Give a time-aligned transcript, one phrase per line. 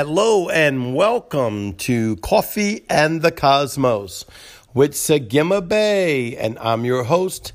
[0.00, 4.24] Hello and welcome to Coffee and the Cosmos
[4.72, 6.36] with Sagima Bay.
[6.36, 7.52] And I'm your host,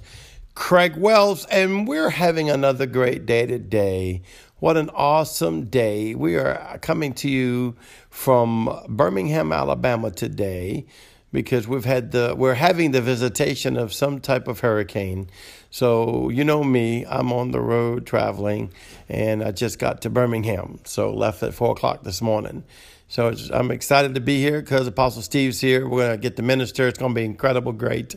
[0.54, 4.24] Craig Wells, and we're having another great day today.
[4.60, 6.16] What an awesome day.
[6.16, 7.78] We are coming to you
[8.10, 10.86] from Birmingham, Alabama today
[11.34, 15.30] because we've had the we're having the visitation of some type of hurricane.
[15.74, 18.72] So you know me, I'm on the road traveling,
[19.10, 20.78] and I just got to Birmingham.
[20.84, 22.64] So left at four o'clock this morning.
[23.08, 25.88] So I'm excited to be here because Apostle Steve's here.
[25.88, 26.88] We're going to get the minister.
[26.88, 28.16] It's going to be incredible, great,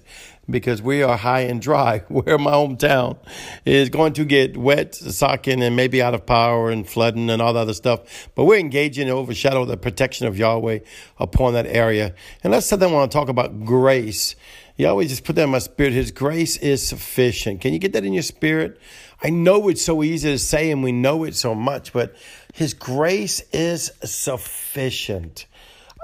[0.50, 1.98] because we are high and dry.
[2.08, 3.16] Where my hometown
[3.64, 7.54] is going to get wet, socking, and maybe out of power and flooding and all
[7.54, 8.28] the other stuff.
[8.34, 10.80] But we're engaging to overshadow the protection of Yahweh
[11.18, 12.14] upon that area.
[12.44, 14.36] And that's something I want to talk about grace.
[14.76, 15.92] Yahweh just put that in my spirit.
[15.92, 17.60] His grace is sufficient.
[17.60, 18.78] Can you get that in your spirit?
[19.22, 22.14] I know it's so easy to say and we know it so much, but
[22.52, 25.46] His grace is sufficient.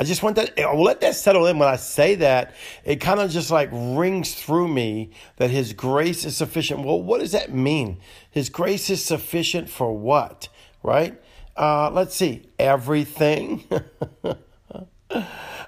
[0.01, 2.55] I just want that, I'll let that settle in when I say that.
[2.85, 6.85] It kind of just like rings through me that His grace is sufficient.
[6.85, 8.01] Well, what does that mean?
[8.31, 10.49] His grace is sufficient for what,
[10.83, 11.21] right?
[11.57, 13.65] Uh, let's see, everything.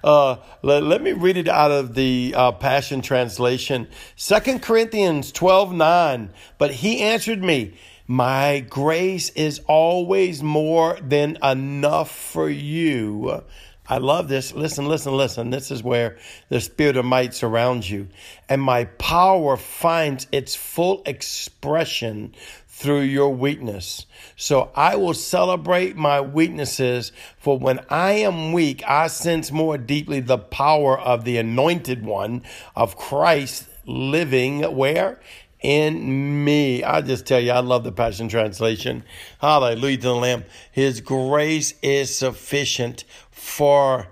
[0.05, 3.89] Uh, let, let, me read it out of the uh, Passion Translation.
[4.17, 6.31] Second Corinthians 12 9.
[6.59, 7.73] But he answered me,
[8.07, 13.45] My grace is always more than enough for you.
[13.87, 14.55] I love this.
[14.55, 15.49] Listen, listen, listen.
[15.49, 16.19] This is where
[16.51, 18.09] the spirit of might surrounds you.
[18.47, 22.35] And my power finds its full expression
[22.77, 24.05] through your weakness.
[24.35, 30.19] So I will celebrate my weaknesses, for when I am weak, I sense more deeply
[30.19, 32.43] the power of the anointed one
[32.75, 35.21] of Christ living where?
[35.61, 36.83] In me.
[36.83, 39.05] I just tell you, I love the Passion Translation.
[39.39, 40.45] Hallelujah to the Lamb.
[40.73, 44.09] His grace is sufficient for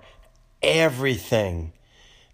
[0.61, 1.73] everything.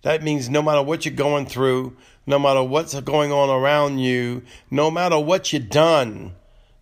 [0.04, 1.98] That means no matter what you're going through,
[2.30, 6.36] no matter what's going on around you, no matter what you've done.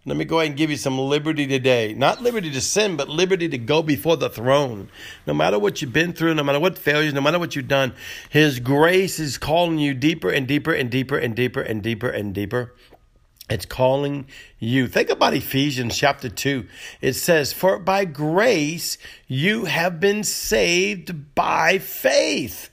[0.05, 1.93] Let me go ahead and give you some liberty today.
[1.93, 4.89] Not liberty to sin, but liberty to go before the throne.
[5.25, 7.93] No matter what you've been through, no matter what failures, no matter what you've done,
[8.29, 12.33] His grace is calling you deeper and deeper and deeper and deeper and deeper and
[12.33, 12.75] deeper.
[13.49, 14.27] It's calling
[14.59, 14.87] you.
[14.87, 16.67] Think about Ephesians chapter 2.
[16.99, 18.97] It says, For by grace
[19.27, 22.69] you have been saved by faith.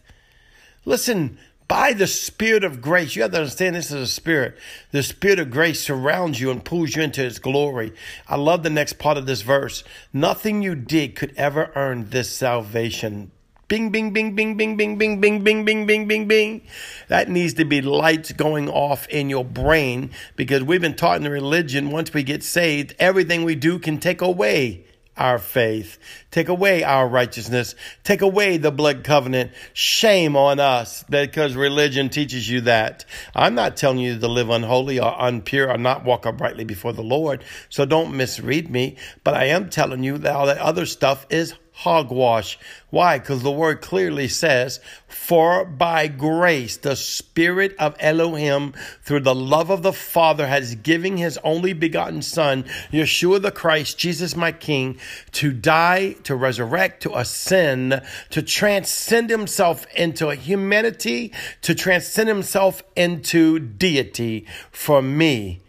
[0.84, 1.38] Listen,
[1.68, 3.16] by the Spirit of grace.
[3.16, 4.58] You have to understand this is a spirit.
[4.90, 7.92] The Spirit of grace surrounds you and pulls you into His glory.
[8.28, 9.84] I love the next part of this verse.
[10.12, 13.30] Nothing you did could ever earn this salvation.
[13.66, 16.62] Bing, bing, bing, bing, bing, bing, bing, bing, bing, bing, bing, bing, bing.
[17.08, 21.22] That needs to be lights going off in your brain because we've been taught in
[21.22, 24.84] the religion once we get saved, everything we do can take away
[25.16, 25.98] our faith,
[26.30, 29.52] take away our righteousness, take away the blood covenant.
[29.72, 33.04] Shame on us because religion teaches you that.
[33.34, 37.02] I'm not telling you to live unholy or unpure or not walk uprightly before the
[37.02, 37.44] Lord.
[37.68, 41.54] So don't misread me, but I am telling you that all that other stuff is
[41.74, 42.56] hogwash.
[42.90, 43.18] Why?
[43.18, 49.70] Because the word clearly says, For by grace the Spirit of Elohim, through the love
[49.70, 54.98] of the Father, has given his only begotten Son, Yeshua the Christ, Jesus my King,
[55.32, 62.84] to die, to resurrect, to ascend, to transcend himself into a humanity, to transcend himself
[62.94, 65.63] into deity for me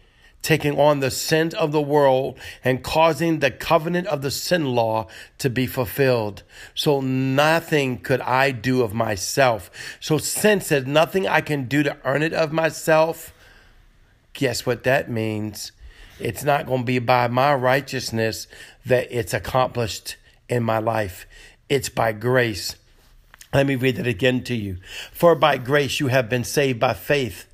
[0.46, 5.08] taking on the sin of the world and causing the covenant of the sin law
[5.38, 6.44] to be fulfilled.
[6.72, 9.72] So nothing could I do of myself.
[9.98, 13.34] So sin says nothing I can do to earn it of myself,
[14.34, 15.72] guess what that means?
[16.20, 18.46] It's not going to be by my righteousness
[18.84, 20.14] that it's accomplished
[20.48, 21.26] in my life.
[21.68, 22.76] It's by grace.
[23.52, 24.76] Let me read it again to you.
[25.10, 27.45] For by grace you have been saved by faith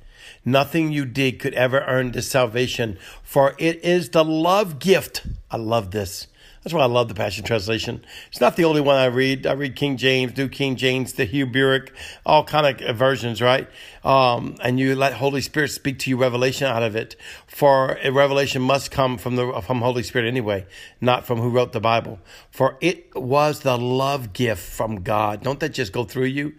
[0.45, 5.25] Nothing you did could ever earn this salvation, for it is the love gift.
[5.49, 6.27] I love this.
[6.63, 8.05] That's why I love the Passion Translation.
[8.29, 9.45] It's not the only one I read.
[9.45, 11.87] I read King James, New King James, the Hugh Hebrew,
[12.25, 13.67] all kind of versions, right?
[14.05, 17.17] Um, and you let Holy Spirit speak to you revelation out of it.
[17.47, 20.65] For a revelation must come from the from Holy Spirit anyway,
[21.01, 22.19] not from who wrote the Bible.
[22.49, 25.43] For it was the love gift from God.
[25.43, 26.53] Don't that just go through you?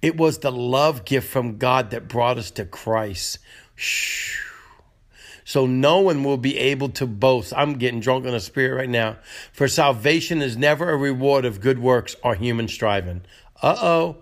[0.00, 3.38] It was the love gift from God that brought us to Christ.
[3.74, 4.47] Shh.
[5.48, 7.54] So no one will be able to boast.
[7.56, 9.16] I'm getting drunk on the spirit right now.
[9.50, 13.22] For salvation is never a reward of good works or human striving.
[13.62, 14.16] Uh oh.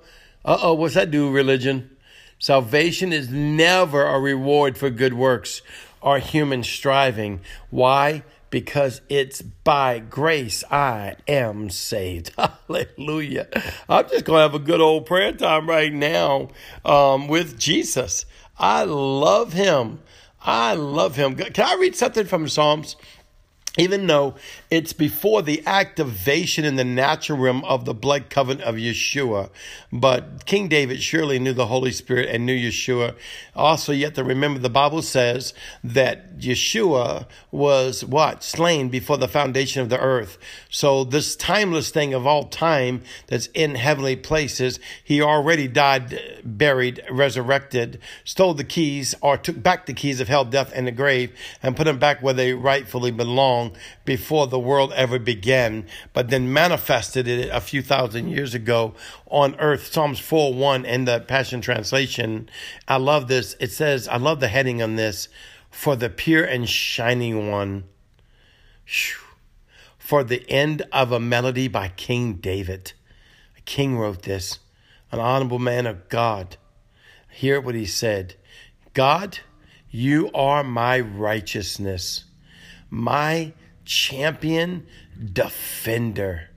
[0.45, 0.75] Uh oh.
[0.75, 1.91] What's that do, religion?
[2.39, 5.63] Salvation is never a reward for good works
[6.01, 7.41] or human striving.
[7.71, 8.23] Why?
[8.51, 12.35] Because it's by grace I am saved.
[12.69, 13.49] Hallelujah.
[13.89, 16.51] I'm just going to have a good old prayer time right now
[16.85, 18.27] um, with Jesus.
[18.57, 19.99] I love him.
[20.47, 21.35] I love him.
[21.35, 22.95] Can I read something from Psalms?
[23.77, 24.35] Even though
[24.71, 29.51] it's before the activation in the natural realm of the blood covenant of Yeshua.
[29.93, 33.15] But King David surely knew the Holy Spirit and knew Yeshua.
[33.55, 38.43] Also, yet to remember the Bible says that Yeshua was what?
[38.43, 40.39] Slain before the foundation of the earth.
[40.71, 47.03] So this timeless thing of all time that's in heavenly places, he already died, buried,
[47.11, 51.33] resurrected, stole the keys or took back the keys of hell, death, and the grave
[51.63, 53.66] and put them back where they rightfully belong
[54.05, 58.95] before the world ever began, but then manifested it a few thousand years ago
[59.27, 59.93] on earth.
[59.93, 62.49] Psalms 4 1 in the Passion Translation.
[62.87, 63.57] I love this.
[63.61, 65.29] It says, I love the heading on this
[65.71, 67.85] for the pure and shining one.
[69.99, 72.93] For the end of a melody by King David.
[73.59, 74.61] A king wrote this,
[75.13, 76.57] an honorable man of God.
[77.29, 78.37] Hear what he said
[78.95, 79.41] God,
[79.91, 82.25] you are my righteousness
[82.91, 83.53] my
[83.85, 84.87] champion
[85.33, 86.51] defender.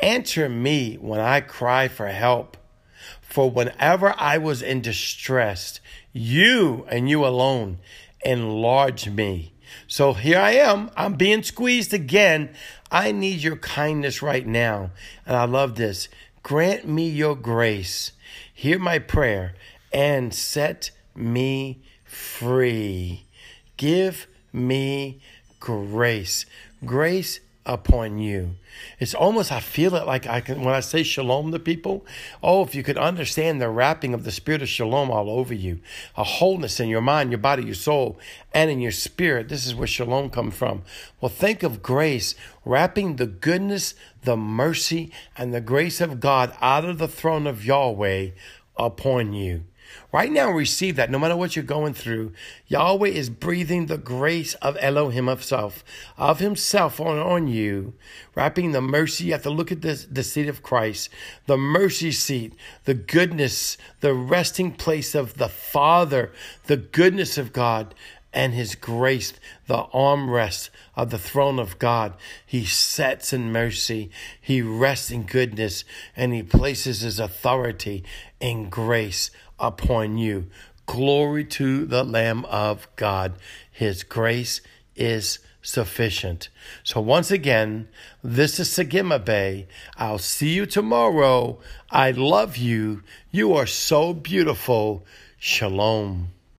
[0.00, 2.56] Answer me when I cry for help.
[3.20, 5.80] For whenever I was in distress,
[6.12, 7.78] you and you alone
[8.24, 9.52] enlarged me.
[9.86, 10.90] So here I am.
[10.96, 12.50] I'm being squeezed again.
[12.90, 14.92] I need your kindness right now.
[15.26, 16.08] And I love this.
[16.42, 18.12] Grant me your grace.
[18.52, 19.54] Hear my prayer
[19.92, 23.26] and set me free.
[23.76, 25.20] Give me
[25.60, 26.46] grace.
[26.84, 28.56] Grace upon you.
[28.98, 32.06] It's almost, I feel it like I can, when I say shalom to people,
[32.42, 35.80] oh, if you could understand the wrapping of the spirit of shalom all over you,
[36.16, 38.18] a wholeness in your mind, your body, your soul,
[38.54, 39.48] and in your spirit.
[39.48, 40.82] This is where shalom comes from.
[41.20, 42.34] Well, think of grace
[42.64, 47.64] wrapping the goodness, the mercy, and the grace of God out of the throne of
[47.64, 48.30] Yahweh
[48.78, 49.64] upon you.
[50.12, 52.32] Right now, receive that no matter what you're going through.
[52.66, 55.84] Yahweh is breathing the grace of Elohim of himself,
[56.16, 57.94] of himself on, on you,
[58.34, 59.24] wrapping the mercy.
[59.24, 61.10] You have to look at this, the seat of Christ,
[61.46, 62.54] the mercy seat,
[62.84, 66.32] the goodness, the resting place of the Father,
[66.66, 67.94] the goodness of God
[68.32, 69.32] and his grace,
[69.66, 72.14] the armrest of the throne of God.
[72.44, 78.04] He sets in mercy, he rests in goodness, and he places his authority
[78.40, 80.46] in grace upon you.
[80.86, 83.34] Glory to the Lamb of God.
[83.70, 84.60] His grace
[84.96, 86.48] is sufficient.
[86.82, 87.88] So once again,
[88.22, 89.68] this is Sagima Bay.
[89.96, 91.58] I'll see you tomorrow.
[91.90, 93.02] I love you.
[93.30, 95.04] You are so beautiful.
[95.38, 96.30] Shalom.